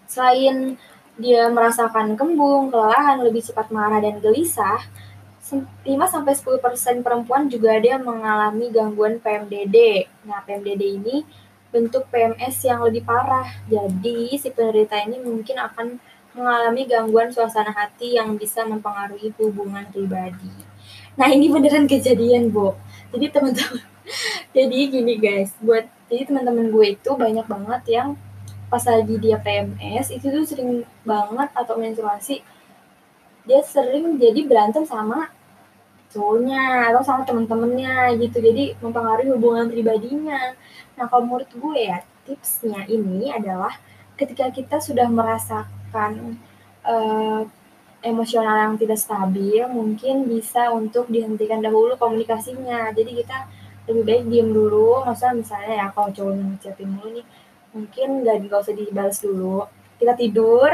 selain 0.06 0.78
dia 1.18 1.50
merasakan 1.50 2.14
kembung, 2.14 2.70
kelelahan, 2.70 3.18
lebih 3.26 3.42
cepat 3.42 3.74
marah 3.74 3.98
dan 3.98 4.22
gelisah, 4.22 4.78
5-10% 5.84 7.02
perempuan 7.02 7.50
juga 7.50 7.76
ada 7.76 7.98
yang 7.98 8.06
mengalami 8.06 8.70
gangguan 8.70 9.18
PMDD. 9.18 10.06
Nah, 10.30 10.46
PMDD 10.46 11.02
ini 11.02 11.26
bentuk 11.74 12.08
PMS 12.14 12.62
yang 12.64 12.86
lebih 12.86 13.02
parah. 13.04 13.50
Jadi, 13.66 14.38
si 14.38 14.54
penderita 14.54 15.02
ini 15.02 15.18
mungkin 15.18 15.58
akan 15.60 15.98
mengalami 16.32 16.88
gangguan 16.88 17.30
suasana 17.30 17.72
hati 17.72 18.16
yang 18.16 18.36
bisa 18.40 18.64
mempengaruhi 18.64 19.36
hubungan 19.40 19.84
pribadi. 19.92 20.52
Nah, 21.20 21.28
ini 21.28 21.52
beneran 21.52 21.86
kejadian, 21.86 22.50
Bo. 22.50 22.80
Jadi, 23.12 23.28
teman-teman, 23.28 23.84
jadi 24.56 24.78
gini 24.88 25.20
guys, 25.20 25.52
buat 25.60 25.86
jadi 26.12 26.28
teman-teman 26.28 26.76
gue 26.76 27.00
itu 27.00 27.12
banyak 27.16 27.48
banget 27.48 27.84
yang 27.88 28.10
pas 28.68 28.84
lagi 28.84 29.16
dia 29.20 29.36
PMS 29.36 30.16
itu 30.16 30.28
tuh 30.32 30.44
sering 30.48 30.88
banget 31.08 31.52
atau 31.56 31.76
menstruasi 31.76 32.40
dia 33.48 33.60
sering 33.68 34.16
jadi 34.16 34.48
berantem 34.48 34.88
sama 34.88 35.28
cowoknya 36.12 36.92
atau 36.92 37.04
sama 37.04 37.28
temen-temennya 37.28 38.16
gitu 38.20 38.44
jadi 38.44 38.80
mempengaruhi 38.80 39.32
hubungan 39.36 39.68
pribadinya 39.68 40.56
nah 40.96 41.08
kalau 41.08 41.28
menurut 41.28 41.52
gue 41.52 41.78
ya 41.80 42.04
tipsnya 42.24 42.88
ini 42.88 43.32
adalah 43.32 43.76
ketika 44.16 44.48
kita 44.52 44.80
sudah 44.80 45.12
merasakan 45.12 45.81
uh, 46.88 47.42
emosional 48.02 48.58
yang 48.58 48.76
tidak 48.82 48.98
stabil 48.98 49.62
mungkin 49.70 50.26
bisa 50.26 50.74
untuk 50.74 51.08
dihentikan 51.08 51.62
dahulu 51.62 51.94
komunikasinya. 51.98 52.90
Jadi 52.92 53.22
kita 53.22 53.38
lebih 53.90 54.04
baik 54.06 54.24
diem 54.30 54.50
dulu. 54.50 55.06
Maksudnya 55.06 55.34
misalnya 55.38 55.74
ya 55.86 55.88
kalau 55.94 56.10
cowoknya 56.10 56.44
ngechatin 56.56 56.90
mulu 56.90 57.10
nih 57.22 57.26
mungkin 57.72 58.10
gak, 58.26 58.36
gak 58.50 58.62
usah 58.68 58.76
dibalas 58.76 59.18
dulu. 59.22 59.70
Kita 60.02 60.14
tidur 60.18 60.70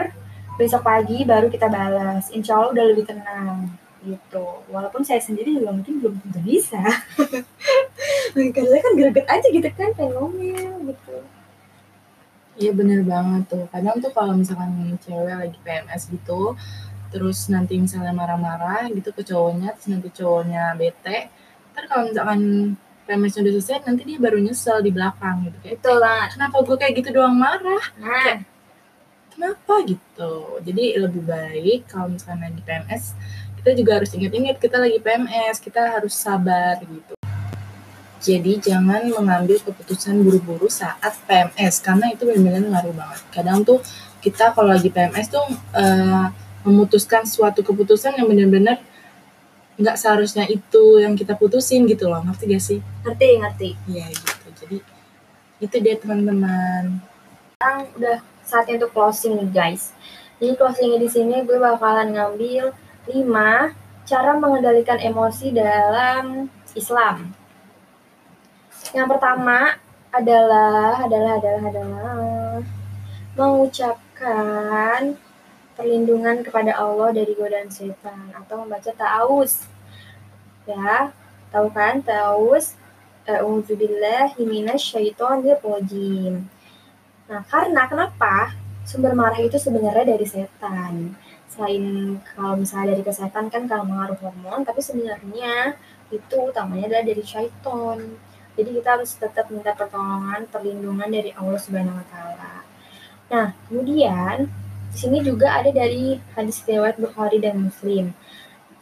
besok 0.58 0.82
pagi 0.82 1.22
baru 1.22 1.54
kita 1.54 1.70
balas 1.70 2.34
insya 2.34 2.58
Allah 2.58 2.74
udah 2.74 2.86
lebih 2.90 3.06
tenang 3.06 3.70
gitu. 4.02 4.64
Walaupun 4.72 5.04
saya 5.04 5.20
sendiri 5.20 5.54
juga 5.54 5.76
mungkin 5.76 6.00
belum 6.00 6.16
bisa. 6.48 6.80
Karena 8.56 8.78
kan 8.80 8.94
greget 8.96 9.28
aja 9.28 9.48
gitu 9.52 9.70
kan 9.76 9.92
pengen 9.98 10.32
gitu 10.88 11.37
Iya 12.58 12.72
bener 12.74 13.06
banget 13.06 13.44
tuh. 13.54 13.66
Kadang 13.70 14.02
tuh 14.02 14.10
kalau 14.18 14.34
misalkan 14.34 14.98
cewek 15.06 15.36
lagi 15.38 15.58
PMS 15.62 16.10
gitu, 16.10 16.58
terus 17.14 17.46
nanti 17.54 17.78
misalnya 17.78 18.14
marah-marah 18.18 18.90
gitu 18.98 19.14
ke 19.14 19.22
cowoknya, 19.22 19.78
terus 19.78 19.88
nanti 19.94 20.10
cowoknya 20.10 20.74
bete, 20.74 21.30
ntar 21.74 21.86
kalau 21.86 22.10
misalkan 22.10 22.42
PMS 23.06 23.38
udah 23.40 23.54
selesai, 23.62 23.86
nanti 23.86 24.02
dia 24.10 24.18
baru 24.18 24.42
nyesel 24.42 24.82
di 24.82 24.90
belakang 24.90 25.46
gitu. 25.48 25.58
Kayak, 25.62 25.76
betul 25.80 25.98
banget 26.02 26.30
kenapa 26.36 26.56
gue 26.66 26.78
kayak 26.82 26.94
gitu 26.98 27.10
doang 27.14 27.38
marah? 27.38 27.86
nah 28.02 28.42
Kenapa 29.38 29.74
gitu? 29.86 30.34
Jadi 30.66 30.98
lebih 30.98 31.22
baik 31.30 31.86
kalau 31.94 32.10
misalkan 32.10 32.42
lagi 32.42 32.62
PMS, 32.66 33.14
kita 33.62 33.78
juga 33.78 34.02
harus 34.02 34.10
ingat-ingat 34.18 34.58
kita 34.58 34.82
lagi 34.82 34.98
PMS, 34.98 35.62
kita 35.62 35.82
harus 35.94 36.18
sabar 36.18 36.82
gitu. 36.82 37.17
Jadi 38.18 38.58
jangan 38.58 39.06
mengambil 39.14 39.62
keputusan 39.62 40.20
buru-buru 40.26 40.68
saat 40.68 41.14
PMS 41.30 41.82
karena 41.86 42.10
itu 42.14 42.26
benar-benar 42.26 42.64
ngaruh 42.66 42.96
banget. 42.98 43.22
Kadang 43.30 43.62
tuh 43.62 43.80
kita 44.20 44.52
kalau 44.58 44.74
lagi 44.74 44.90
PMS 44.90 45.30
tuh 45.30 45.46
uh, 45.78 46.28
memutuskan 46.66 47.24
suatu 47.24 47.62
keputusan 47.62 48.18
yang 48.18 48.28
benar-benar 48.28 48.82
nggak 49.78 49.94
seharusnya 49.94 50.50
itu 50.50 50.98
yang 51.00 51.14
kita 51.14 51.38
putusin 51.38 51.86
gitu 51.86 52.10
loh. 52.10 52.26
Ngerti 52.26 52.44
gak 52.50 52.64
sih? 52.64 52.80
ngerti 53.06 53.28
ngerti 53.38 53.70
Iya 53.86 54.06
gitu. 54.10 54.48
Jadi 54.66 54.78
itu 55.58 55.76
dia 55.82 55.96
teman-teman. 55.98 57.02
sekarang 57.58 57.90
udah 57.98 58.18
saatnya 58.48 58.80
untuk 58.80 58.94
closing 58.94 59.34
nih 59.36 59.50
guys 59.52 59.92
jadi 60.38 60.54
closingnya 60.56 61.00
di 61.02 61.10
sini 61.12 61.36
gue 61.44 61.58
bakalan 61.60 62.16
ngambil 62.16 62.72
5 63.10 63.18
cara 64.08 64.32
mengendalikan 64.40 65.02
emosi 65.02 65.52
dalam 65.52 66.48
Islam 66.78 67.34
yang 68.96 69.08
pertama 69.10 69.76
adalah 70.14 71.04
adalah 71.04 71.32
adalah 71.40 71.64
adalah 71.68 72.62
mengucapkan 73.38 75.02
perlindungan 75.78 76.42
kepada 76.42 76.74
Allah 76.74 77.14
dari 77.14 77.38
godaan 77.38 77.70
setan 77.70 78.34
atau 78.34 78.66
membaca 78.66 78.90
ta'awuz. 78.90 79.70
Ya, 80.66 81.14
tahu 81.54 81.70
kan 81.70 82.02
ta'awuz? 82.02 82.74
A'udzubillahi 83.28 84.42
minasyaitonirrajim. 84.42 86.48
Nah, 87.28 87.44
karena 87.52 87.84
kenapa? 87.86 88.56
Sumber 88.88 89.12
marah 89.12 89.44
itu 89.44 89.60
sebenarnya 89.60 90.16
dari 90.16 90.24
setan. 90.24 91.12
Selain 91.52 92.16
kalau 92.24 92.56
misalnya 92.56 92.96
dari 92.96 93.04
kesehatan 93.04 93.52
kan 93.52 93.68
kalau 93.68 93.84
mengaruh 93.84 94.16
hormon, 94.24 94.64
tapi 94.64 94.80
sebenarnya 94.80 95.76
itu 96.08 96.36
utamanya 96.40 96.88
adalah 96.88 97.04
dari 97.04 97.20
syaiton. 97.20 98.16
Jadi 98.58 98.70
kita 98.82 98.98
harus 98.98 99.14
tetap 99.14 99.54
minta 99.54 99.78
pertolongan, 99.78 100.50
perlindungan 100.50 101.06
dari 101.08 101.30
Allah 101.38 101.62
Subhanahu 101.62 101.94
wa 101.94 102.08
taala. 102.10 102.66
Nah, 103.30 103.48
kemudian 103.70 104.50
di 104.90 104.98
sini 104.98 105.22
juga 105.22 105.62
ada 105.62 105.70
dari 105.70 106.18
hadis 106.34 106.66
riwayat 106.66 106.98
Bukhari 106.98 107.38
dan 107.38 107.70
Muslim. 107.70 108.18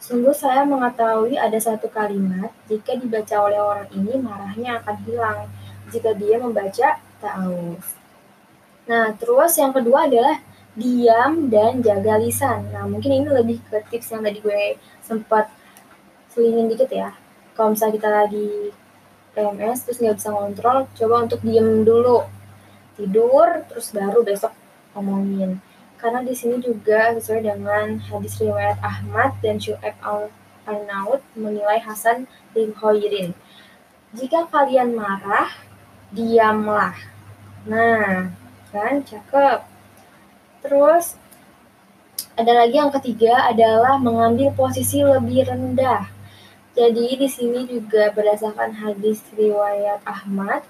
Sungguh 0.00 0.32
saya 0.32 0.64
mengetahui 0.64 1.36
ada 1.36 1.60
satu 1.60 1.92
kalimat, 1.92 2.48
jika 2.72 2.96
dibaca 2.96 3.36
oleh 3.36 3.60
orang 3.60 3.88
ini 3.92 4.16
marahnya 4.16 4.80
akan 4.80 4.96
hilang 5.04 5.40
jika 5.92 6.16
dia 6.16 6.40
membaca 6.40 6.96
ta'awuz. 7.20 7.86
Nah, 8.86 9.12
terus 9.18 9.52
yang 9.58 9.74
kedua 9.74 10.06
adalah 10.06 10.40
diam 10.78 11.50
dan 11.50 11.82
jaga 11.82 12.20
lisan. 12.22 12.70
Nah, 12.70 12.86
mungkin 12.86 13.12
ini 13.12 13.28
lebih 13.28 13.58
ke 13.66 13.82
tips 13.90 14.14
yang 14.14 14.22
tadi 14.22 14.38
gue 14.38 14.78
sempat 15.02 15.50
selingin 16.30 16.70
dikit 16.70 16.90
ya. 16.92 17.10
Kalau 17.56 17.72
misalnya 17.72 17.94
kita 17.96 18.08
lagi 18.12 18.70
PMS 19.36 19.84
terus 19.84 20.00
nggak 20.00 20.16
bisa 20.16 20.32
ngontrol, 20.32 20.88
coba 20.96 21.14
untuk 21.28 21.44
diem 21.44 21.84
dulu. 21.84 22.24
Tidur, 22.96 23.68
terus 23.68 23.92
baru 23.92 24.24
besok 24.24 24.56
ngomongin. 24.96 25.60
Karena 26.00 26.24
di 26.24 26.32
sini 26.32 26.56
juga 26.64 27.12
sesuai 27.12 27.44
dengan 27.44 28.00
hadis 28.08 28.40
riwayat 28.40 28.80
Ahmad 28.80 29.36
dan 29.44 29.60
Syu'aib 29.60 29.96
al-Arnaud 30.00 31.20
menilai 31.36 31.76
Hasan 31.84 32.24
bin 32.56 32.72
Khairin. 32.72 33.36
Jika 34.16 34.48
kalian 34.48 34.96
marah, 34.96 35.52
diamlah. 36.08 36.96
Nah, 37.68 38.32
kan 38.72 39.04
cakep. 39.04 39.60
Terus 40.64 41.20
ada 42.36 42.52
lagi 42.52 42.76
yang 42.80 42.92
ketiga 42.92 43.48
adalah 43.52 44.00
mengambil 44.00 44.52
posisi 44.56 45.04
lebih 45.04 45.48
rendah. 45.48 46.15
Jadi 46.76 47.16
di 47.16 47.24
sini 47.24 47.64
juga 47.64 48.12
berdasarkan 48.12 48.76
hadis 48.76 49.24
riwayat 49.32 50.04
Ahmad, 50.04 50.60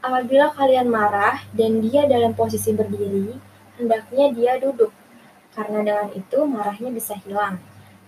apabila 0.00 0.48
kalian 0.56 0.88
marah 0.88 1.44
dan 1.52 1.84
dia 1.84 2.08
dalam 2.08 2.32
posisi 2.32 2.72
berdiri, 2.72 3.36
hendaknya 3.76 4.32
dia 4.32 4.52
duduk. 4.56 4.88
Karena 5.52 5.84
dengan 5.84 6.08
itu 6.16 6.38
marahnya 6.48 6.88
bisa 6.88 7.20
hilang. 7.20 7.60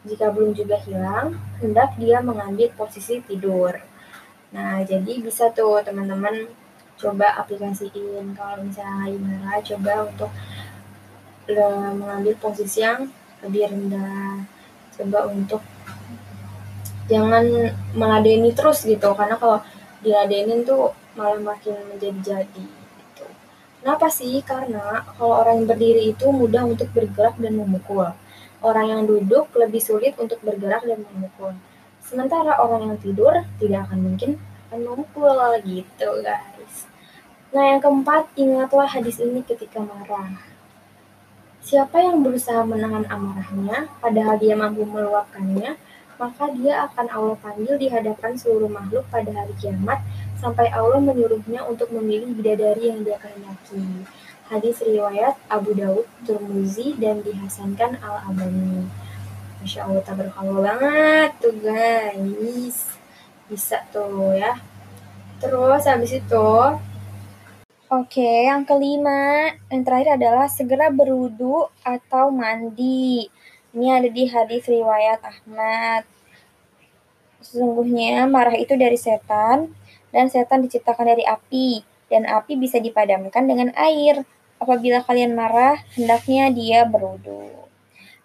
Jika 0.08 0.32
belum 0.32 0.56
juga 0.56 0.80
hilang, 0.88 1.36
hendak 1.60 2.00
dia 2.00 2.24
mengambil 2.24 2.72
posisi 2.72 3.20
tidur. 3.20 3.76
Nah, 4.56 4.80
jadi 4.80 5.20
bisa 5.20 5.52
tuh 5.52 5.84
teman-teman 5.84 6.48
coba 6.96 7.44
aplikasiin 7.44 8.32
kalau 8.32 8.64
misalnya 8.64 9.04
lagi 9.04 9.18
marah 9.20 9.58
coba 9.60 9.92
untuk 10.08 10.30
uh, 11.50 11.92
mengambil 11.92 12.34
posisi 12.40 12.80
yang 12.80 13.10
lebih 13.42 13.68
rendah 13.68 14.46
coba 14.94 15.18
untuk 15.28 15.60
jangan 17.10 17.72
meladeni 17.96 18.50
terus 18.54 18.84
gitu 18.86 19.14
karena 19.14 19.38
kalau 19.38 19.62
diladenin 20.02 20.66
tuh 20.66 20.94
malah 21.14 21.38
makin 21.38 21.78
menjadi-jadi 21.94 22.66
gitu. 22.66 23.26
Kenapa 23.82 24.10
sih? 24.10 24.42
Karena 24.42 25.06
kalau 25.18 25.42
orang 25.42 25.62
yang 25.62 25.68
berdiri 25.70 26.02
itu 26.14 26.26
mudah 26.30 26.66
untuk 26.66 26.90
bergerak 26.90 27.38
dan 27.38 27.58
memukul. 27.58 28.10
Orang 28.62 28.86
yang 28.86 29.02
duduk 29.06 29.50
lebih 29.58 29.82
sulit 29.82 30.14
untuk 30.18 30.38
bergerak 30.42 30.86
dan 30.86 31.02
memukul. 31.02 31.54
Sementara 32.02 32.58
orang 32.58 32.94
yang 32.94 32.98
tidur 32.98 33.34
tidak 33.58 33.90
akan 33.90 33.98
mungkin 34.02 34.30
akan 34.70 34.80
memukul 34.86 35.38
gitu 35.66 36.10
guys. 36.22 36.92
Nah, 37.52 37.76
yang 37.76 37.84
keempat, 37.84 38.32
ingatlah 38.32 38.88
hadis 38.88 39.20
ini 39.20 39.44
ketika 39.44 39.76
marah. 39.76 40.40
Siapa 41.60 42.00
yang 42.00 42.24
berusaha 42.24 42.64
menahan 42.64 43.04
amarahnya, 43.12 43.92
padahal 44.00 44.40
dia 44.40 44.56
mampu 44.56 44.88
meluapkannya, 44.88 45.76
maka 46.22 46.54
dia 46.54 46.86
akan 46.86 47.06
Allah 47.10 47.36
panggil 47.42 47.74
di 47.74 47.90
hadapan 47.90 48.38
seluruh 48.38 48.70
makhluk 48.70 49.02
pada 49.10 49.26
hari 49.34 49.50
kiamat, 49.58 49.98
sampai 50.38 50.70
Allah 50.70 51.02
menyuruhnya 51.02 51.66
untuk 51.66 51.90
memilih 51.90 52.30
bidadari 52.38 52.94
yang 52.94 53.02
dia 53.02 53.18
kehendaki. 53.18 54.06
Hadis 54.46 54.78
riwayat 54.86 55.34
Abu 55.50 55.74
Daud, 55.74 56.06
Turmuzi, 56.22 56.94
dan 57.02 57.26
dihasankan 57.26 57.98
Al-Abani. 57.98 58.86
Masya 59.58 59.90
Allah, 59.90 60.02
tabarakallah 60.06 60.54
banget 60.62 61.30
tuh 61.42 61.54
guys. 61.58 62.78
Bisa 63.50 63.82
tuh 63.90 64.38
ya. 64.38 64.62
Terus 65.42 65.82
habis 65.90 66.14
itu, 66.14 66.50
Oke, 67.92 68.48
yang 68.48 68.64
kelima, 68.64 69.52
yang 69.68 69.84
terakhir 69.84 70.16
adalah 70.16 70.48
segera 70.48 70.88
berwudu 70.88 71.68
atau 71.84 72.32
mandi. 72.32 73.28
Ini 73.72 73.88
ada 73.88 74.08
di 74.08 74.24
hadis 74.28 74.68
riwayat 74.68 75.20
Ahmad. 75.24 76.04
Sesungguhnya 77.40 78.28
marah 78.28 78.54
itu 78.54 78.76
dari 78.76 78.94
setan, 79.00 79.72
dan 80.12 80.28
setan 80.28 80.62
diciptakan 80.62 81.16
dari 81.16 81.24
api, 81.24 81.82
dan 82.12 82.28
api 82.28 82.60
bisa 82.60 82.78
dipadamkan 82.78 83.48
dengan 83.48 83.72
air. 83.74 84.22
Apabila 84.62 85.02
kalian 85.02 85.34
marah, 85.34 85.80
hendaknya 85.98 86.52
dia 86.54 86.86
berwudu. 86.86 87.66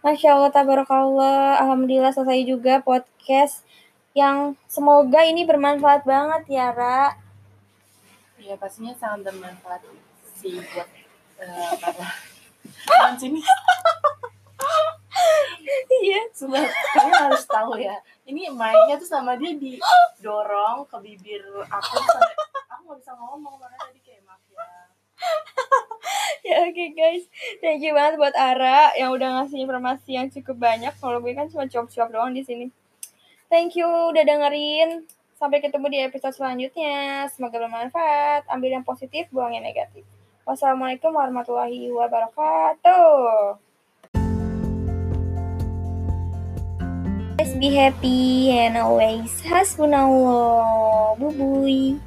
Masya 0.05 0.37
Allah, 0.37 0.51
tabarakallah. 0.53 1.63
Alhamdulillah 1.65 2.13
selesai 2.13 2.45
juga 2.45 2.83
podcast 2.85 3.65
yang 4.13 4.53
semoga 4.69 5.25
ini 5.25 5.47
bermanfaat 5.47 6.05
banget 6.05 6.61
ya, 6.61 6.69
Ra 6.75 7.27
ya 8.47 8.55
pastinya 8.55 8.95
sangat 8.95 9.27
bermanfaat 9.27 9.83
sih 10.39 10.55
buat 10.71 10.87
uh, 11.43 11.73
para 11.83 13.11
sini 13.19 13.43
iya 16.03 16.21
sudah 16.33 16.65
kalian 16.95 17.21
harus 17.29 17.45
tahu 17.47 17.77
ya 17.79 17.95
ini 18.27 18.51
mic-nya 18.51 18.95
tuh 18.99 19.09
sama 19.09 19.35
dia 19.35 19.55
didorong 19.55 20.85
ke 20.87 20.97
bibir 21.03 21.43
aku 21.67 21.93
sampai 22.01 22.35
aku 22.69 22.81
nggak 22.87 22.99
bisa 23.01 23.13
ngomong 23.17 23.55
makanya 23.57 23.87
tadi 23.89 23.99
kayak 24.05 24.21
maaf 24.25 24.43
ya 24.49 24.65
ya 26.47 26.55
oke 26.67 26.73
okay, 26.73 26.89
guys 26.95 27.23
thank 27.59 27.81
you 27.81 27.91
banget 27.91 28.21
buat 28.21 28.35
Ara 28.37 28.95
yang 28.95 29.11
udah 29.11 29.41
ngasih 29.41 29.59
informasi 29.63 30.15
yang 30.15 30.27
cukup 30.29 30.57
banyak 30.57 30.93
kalau 31.01 31.19
gue 31.19 31.33
kan 31.35 31.49
cuma 31.49 31.65
cuap-cuap 31.65 32.09
doang 32.13 32.31
di 32.31 32.45
sini 32.45 32.69
thank 33.49 33.75
you 33.75 33.85
udah 33.85 34.23
dengerin 34.23 35.07
Sampai 35.37 35.61
ketemu 35.61 35.85
di 35.93 36.01
episode 36.01 36.33
selanjutnya. 36.33 37.29
Semoga 37.29 37.61
bermanfaat. 37.61 38.49
Ambil 38.49 38.73
yang 38.73 38.81
positif, 38.81 39.29
buang 39.29 39.53
yang 39.53 39.61
negatif. 39.61 40.01
Wassalamualaikum 40.49 41.13
warahmatullahi 41.13 41.93
wabarakatuh. 41.93 43.66
Be 47.59 47.75
happy 47.75 48.51
and 48.51 48.77
always 48.77 49.41
hasbunallah. 49.41 51.17
Bye-bye. 51.19 52.06